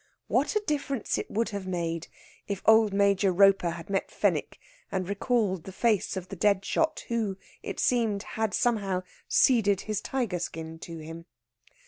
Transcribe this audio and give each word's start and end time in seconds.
What 0.25 0.55
a 0.55 0.63
difference 0.65 1.19
it 1.19 1.29
would 1.29 1.49
have 1.49 1.67
made 1.67 2.07
if 2.47 2.63
old 2.65 2.91
Major 2.91 3.31
Roper 3.31 3.69
had 3.69 3.87
met 3.87 4.09
Fenwick 4.09 4.57
and 4.91 5.07
recalled 5.07 5.63
the 5.65 5.71
face 5.71 6.17
of 6.17 6.29
the 6.29 6.35
dead 6.35 6.65
shot 6.65 7.05
who, 7.09 7.37
it 7.61 7.79
seemed, 7.79 8.23
had 8.23 8.55
somehow 8.55 9.03
ceded 9.27 9.81
his 9.81 10.01
tiger 10.01 10.39
skin 10.39 10.79
to 10.79 10.97
him. 10.97 11.27